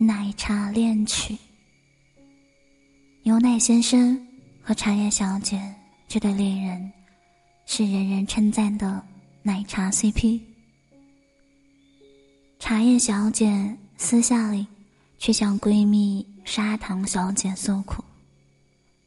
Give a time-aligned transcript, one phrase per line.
[0.00, 1.36] 奶茶恋曲。
[3.24, 4.16] 牛奶先生
[4.62, 5.60] 和茶叶小姐
[6.06, 6.92] 这对恋人，
[7.66, 9.04] 是人人称赞的
[9.42, 10.40] 奶茶 CP。
[12.60, 14.64] 茶叶小姐私下里
[15.18, 18.00] 却向闺蜜砂糖小姐诉苦，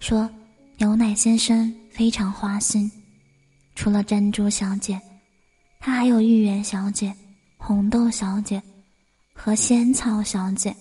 [0.02, 0.30] 说
[0.76, 2.92] 牛奶先生非常花心，
[3.76, 5.00] 除了珍珠小姐，
[5.80, 7.16] 他还有芋圆小姐、
[7.56, 8.62] 红豆小姐。
[9.44, 10.76] 和仙草小姐，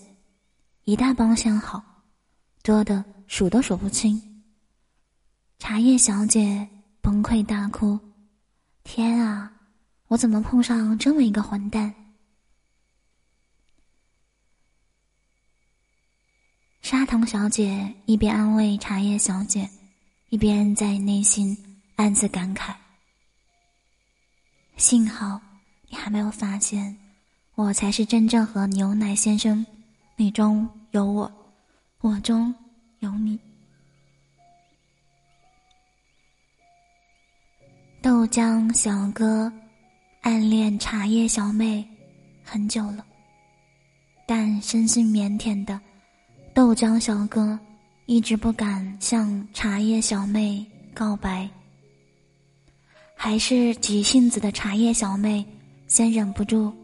[0.84, 1.82] 一大帮相好，
[2.62, 4.44] 多的数都数不清。
[5.58, 6.68] 茶叶小姐
[7.00, 7.98] 崩溃大哭
[8.84, 9.50] ：“天啊，
[10.08, 11.94] 我怎么碰上这么一个混蛋？”
[16.82, 19.66] 砂糖小姐一边安慰茶叶小姐，
[20.28, 21.56] 一边在内心
[21.96, 22.74] 暗自感慨
[24.76, 25.40] ：“幸好
[25.88, 26.94] 你还没有发现。”
[27.60, 29.64] 我才是真正和牛奶先生，
[30.16, 31.30] 你中有我，
[32.00, 32.54] 我中
[33.00, 33.38] 有你。
[38.00, 39.52] 豆浆小哥
[40.22, 41.86] 暗恋茶叶小妹
[42.42, 43.04] 很久了，
[44.26, 45.78] 但生性腼腆的
[46.54, 47.60] 豆浆小哥
[48.06, 51.46] 一直不敢向茶叶小妹告白，
[53.14, 55.44] 还是急性子的茶叶小妹
[55.88, 56.74] 先忍不住。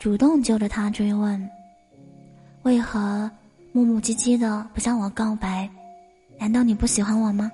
[0.00, 1.50] 主动揪着他追问
[2.64, 3.30] ：“为何
[3.70, 5.68] 磨磨唧唧的不向我告白？
[6.38, 7.52] 难道你不喜欢我吗？”“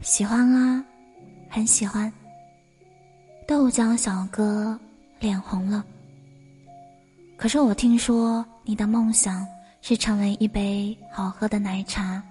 [0.00, 0.82] 喜欢啊，
[1.50, 2.10] 很喜欢。”
[3.46, 4.80] 豆浆小哥
[5.20, 5.84] 脸红了。
[7.36, 9.46] 可是我听说你的梦想
[9.82, 12.22] 是成为一杯好喝的奶茶，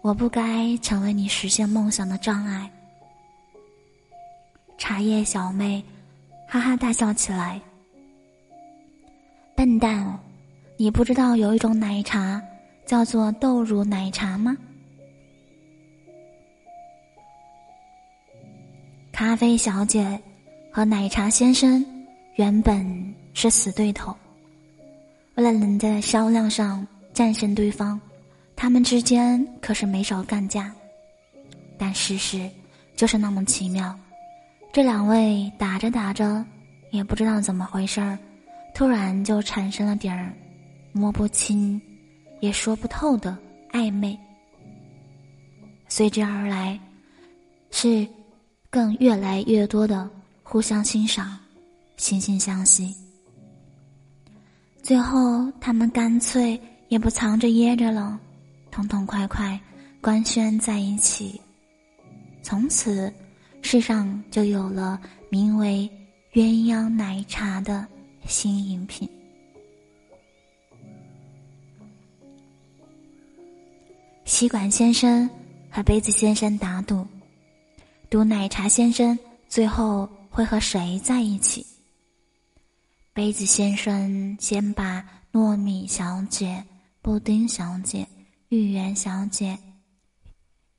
[0.00, 2.68] 我不该成为你实现梦想的障碍。
[4.76, 5.80] 茶叶小妹。
[6.48, 7.60] 哈哈大笑起来。
[9.54, 10.18] 笨蛋，
[10.76, 12.42] 你不知道有一种奶茶
[12.84, 14.56] 叫做豆乳奶茶吗？
[19.12, 20.20] 咖啡小姐
[20.70, 21.84] 和奶茶先生
[22.34, 24.14] 原本是死对头，
[25.36, 27.98] 为了能在销量上战胜对方，
[28.54, 30.70] 他们之间可是没少干架。
[31.78, 32.48] 但事实
[32.94, 33.98] 就是那么奇妙。
[34.76, 36.44] 这两位打着打着，
[36.90, 38.18] 也不知道怎么回事儿，
[38.74, 40.34] 突然就产生了点儿
[40.92, 41.80] 摸不清、
[42.40, 43.34] 也说不透的
[43.72, 44.14] 暧昧。
[45.88, 46.78] 随之而来，
[47.70, 48.06] 是
[48.68, 50.10] 更越来越多的
[50.42, 51.38] 互相欣赏、
[51.96, 52.94] 惺惺相惜。
[54.82, 58.20] 最后，他们干脆也不藏着掖着了，
[58.70, 59.58] 痛痛快快
[60.02, 61.40] 官宣在一起，
[62.42, 63.10] 从此。
[63.66, 65.90] 世上就有了名为
[66.34, 67.84] “鸳鸯奶茶”的
[68.24, 69.10] 新饮品。
[74.24, 75.28] 吸管先生
[75.68, 77.04] 和杯子先生打赌，
[78.08, 79.18] 赌奶茶先生
[79.48, 81.66] 最后会和谁在一起。
[83.12, 86.62] 杯子先生先把糯米小姐、
[87.02, 88.06] 布丁小姐、
[88.50, 89.58] 芋圆小姐、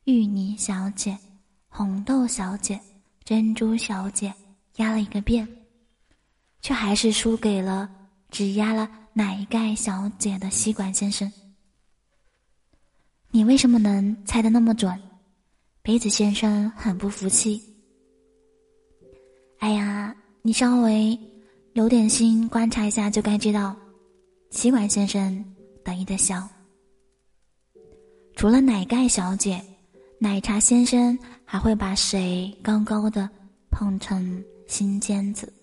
[0.06, 1.18] 芋泥小姐。
[1.70, 2.80] 红豆小姐、
[3.24, 4.34] 珍珠小姐
[4.78, 5.48] 压了一个遍，
[6.62, 7.90] 却还是输给了
[8.32, 11.32] 只压了奶盖小姐的吸管先生。
[13.30, 15.00] 你为什么能猜得那么准？
[15.84, 17.62] 杯子先生很不服气。
[19.60, 21.18] 哎呀，你稍微
[21.74, 23.76] 有点心观察一下就该知道。
[24.50, 25.46] 吸管先生
[25.84, 26.48] 得意的笑。
[28.36, 29.62] 除了奶盖小姐。
[30.20, 33.30] 奶茶先生还会把谁高高的
[33.70, 35.54] 捧成心尖子？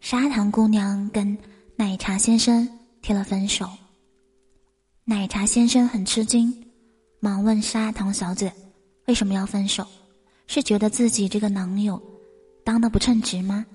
[0.00, 1.36] 砂糖姑娘跟
[1.76, 2.66] 奶茶先生
[3.02, 3.68] 提了分手，
[5.04, 6.50] 奶茶先生很吃惊，
[7.20, 8.50] 忙问砂糖小姐
[9.08, 9.86] ：“为什么要分手？
[10.46, 12.02] 是觉得自己这个男友
[12.64, 13.66] 当的不称职吗？”“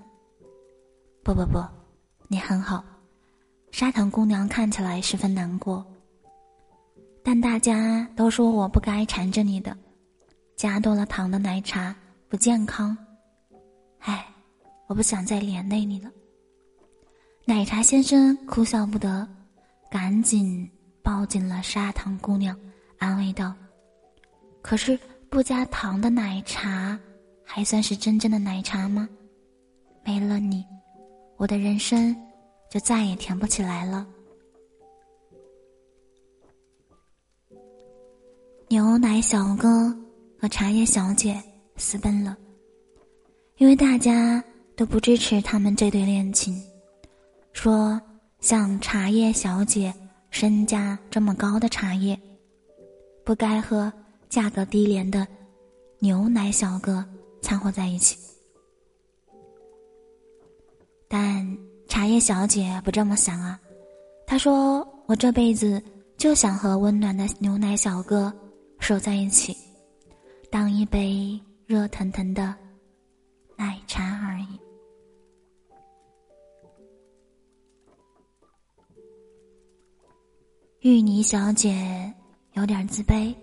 [1.24, 1.63] 不不不，
[2.28, 2.84] 你很好。”
[3.72, 5.86] 砂糖姑娘看起来十分难过。
[7.27, 9.75] 但大家都说我不该缠着你的，
[10.56, 11.94] 加多了糖的奶茶
[12.30, 12.95] 不健康。
[13.98, 14.24] 唉，
[14.86, 16.12] 我不想再连累你了。
[17.44, 19.27] 奶茶先生哭笑不得，
[19.89, 20.69] 赶紧
[21.01, 22.56] 抱紧了砂糖姑娘，
[23.00, 23.51] 安慰道
[24.62, 26.95] ：“可是不加糖的奶茶，
[27.44, 29.10] 还算是真正的奶茶吗？
[30.04, 30.63] 没了你，
[31.38, 32.16] 我的人生
[32.69, 34.06] 就再也甜不起来了。”
[38.67, 39.95] 牛奶小哥
[40.41, 41.39] 和茶叶小姐
[41.77, 42.35] 私奔了，
[43.57, 44.44] 因为大家
[44.75, 46.59] 都不支持他们这对恋情，
[47.53, 48.01] 说
[48.39, 49.94] 像茶叶小姐
[50.31, 52.19] 身价这么高的茶叶，
[53.23, 53.91] 不该和
[54.29, 55.27] 价格低廉的
[56.00, 57.06] 牛奶小哥
[57.44, 58.17] 掺和在一起。
[61.07, 61.57] 但
[61.88, 63.59] 茶叶小姐不这么想啊，
[64.25, 65.81] 她说：“我这辈子
[66.17, 68.33] 就想和温暖的牛奶小哥
[68.88, 69.58] 守在一起，
[70.52, 72.56] 当一杯热腾腾的
[73.56, 74.60] 奶茶而已。”
[80.88, 82.14] 芋泥小姐
[82.54, 83.34] 有点自卑，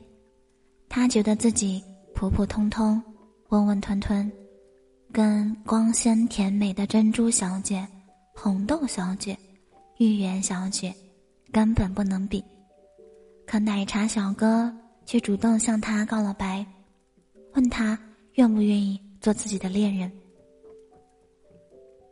[0.89, 1.83] 她觉得自己
[2.15, 3.03] 普普通通、
[3.49, 4.31] 温温吞吞。
[5.11, 7.85] 跟光鲜甜美的珍珠小姐、
[8.33, 9.37] 红豆小姐、
[9.99, 10.95] 芋圆小姐
[11.51, 12.45] 根本不能比，
[13.45, 14.73] 可奶茶小哥
[15.13, 16.65] 却主动向他告了白，
[17.53, 17.99] 问他
[18.37, 20.11] 愿不愿意做自己的恋人。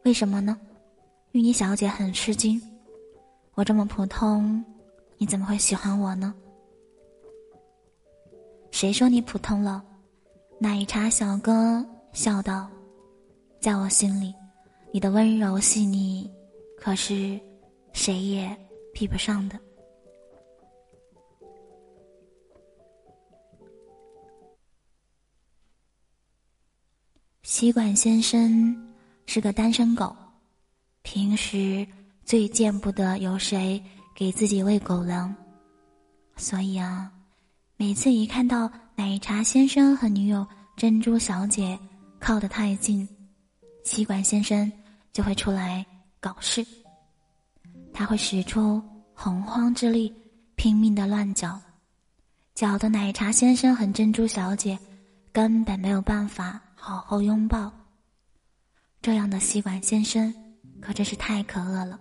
[0.05, 0.61] 为什么呢？
[1.33, 2.61] 芋泥小姐很吃惊，
[3.55, 4.63] 我这么普通，
[5.17, 6.35] 你怎么会喜欢我呢？
[8.71, 9.83] 谁说你普通了？
[10.59, 11.83] 奶茶小哥
[12.13, 12.69] 笑道。
[13.61, 14.35] 在我心里，
[14.93, 16.31] 你的温柔细腻，
[16.77, 17.41] 可是
[17.95, 18.55] 谁也
[18.93, 19.59] 比不上的。
[27.51, 28.73] 吸管先生
[29.27, 30.15] 是个单身狗，
[31.03, 31.85] 平时
[32.25, 33.83] 最见不得有谁
[34.15, 35.35] 给自己喂狗粮，
[36.37, 37.11] 所以啊，
[37.77, 41.77] 每次一看到奶茶先生和女友珍珠小姐
[42.21, 43.07] 靠得太近。
[43.83, 44.71] 吸管先生
[45.13, 45.85] 就会出来
[46.21, 46.65] 搞事，
[47.93, 48.81] 他会使出
[49.13, 50.15] 洪荒之力，
[50.55, 51.61] 拼命的乱搅，
[52.55, 54.79] 搅得奶茶先生和珍珠小姐
[55.33, 57.71] 根本没有办法好好拥抱。
[59.03, 60.35] 这样的吸管先生
[60.81, 62.01] 可真是太可恶了，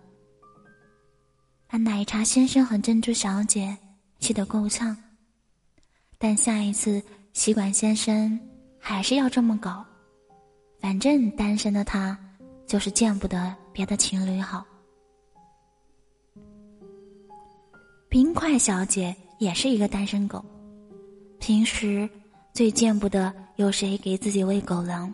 [1.68, 3.78] 把奶茶先生和珍珠小姐
[4.20, 4.96] 气得够呛。
[6.18, 7.02] 但下一次
[7.34, 8.40] 吸管先生
[8.80, 9.86] 还是要这么搞。
[10.80, 12.18] 反正单身的他，
[12.66, 14.66] 就是见不得别的情侣好。
[18.08, 20.44] 冰块小姐也是一个单身狗，
[21.38, 22.10] 平时
[22.54, 25.14] 最见不得有谁给自己喂狗粮，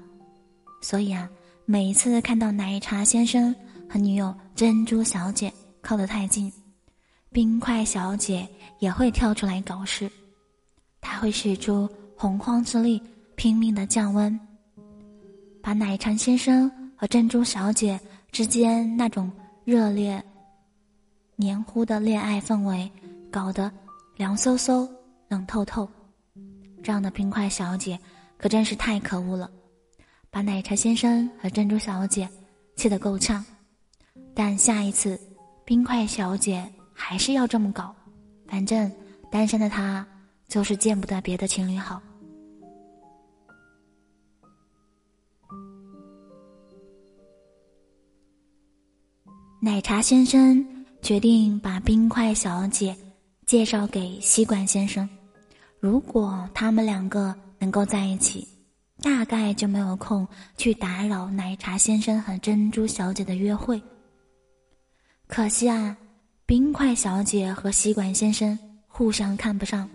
[0.79, 1.27] 所以啊，
[1.65, 3.51] 每次看到奶茶先生
[3.89, 5.51] 和女友珍珠小姐
[5.81, 6.53] 靠得太近，
[7.31, 8.47] 冰块小姐
[8.77, 10.07] 也会跳出来搞事，
[11.01, 13.01] 她会使出洪荒之力，
[13.35, 14.39] 拼命的降温。
[15.59, 17.99] 把奶茶先生和珍珠小姐
[18.31, 19.31] 之间那种
[19.63, 20.23] 热烈、
[21.35, 22.87] 黏糊的恋爱氛围
[23.31, 23.71] 搞得
[24.17, 24.87] 凉飕飕、
[25.29, 25.89] 冷透透，
[26.83, 27.99] 这样的冰块小姐
[28.37, 29.49] 可真是太可恶了，
[30.29, 32.27] 把奶茶先生和珍珠小姐
[32.75, 33.43] 气得够呛。
[34.33, 35.19] 但下一次，
[35.63, 37.95] 冰块小姐还是要这么搞，
[38.47, 38.91] 反正
[39.31, 40.05] 单身的她
[40.47, 42.01] 就是见不得别的情侣好。
[49.61, 50.63] 奶茶先生
[51.01, 52.95] 决定把冰块小姐
[53.47, 55.09] 介绍给吸管先生。
[55.85, 58.47] 如果他们两个能够在一起，
[59.03, 60.27] 大概就没有空
[60.57, 63.79] 去打扰奶茶先生和珍珠小姐的约会。
[65.27, 65.95] 可惜啊，
[66.43, 68.57] 冰块小姐和吸管先生
[68.87, 69.87] 互相看不上。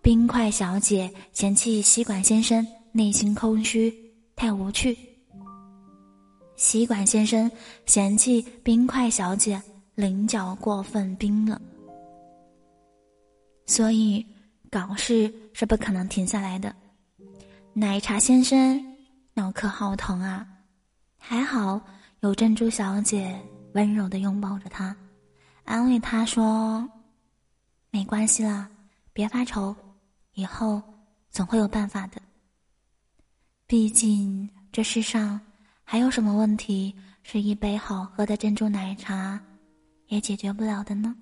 [0.00, 3.94] 冰块小姐嫌弃吸管先生内心空虚，
[4.34, 4.96] 太无趣。
[6.56, 7.52] 吸管先生
[7.84, 9.60] 嫌弃冰块小姐
[9.94, 11.60] 棱角过分冰冷，
[13.66, 14.24] 所以
[14.74, 16.74] 搞事是不可能停下来的。
[17.74, 18.84] 奶茶先生
[19.32, 20.44] 脑壳好疼啊，
[21.16, 21.80] 还好
[22.22, 23.40] 有珍珠小姐
[23.74, 24.96] 温柔的拥抱着他，
[25.62, 26.84] 安慰他说
[27.92, 28.68] ：“没关系啦，
[29.12, 29.72] 别发愁，
[30.32, 30.82] 以后
[31.30, 32.20] 总会有办法的。
[33.68, 35.40] 毕竟这世上……”
[35.86, 39.38] 还有什么问题是一杯好喝的珍珠奶茶
[40.08, 41.14] 也解决不了的呢？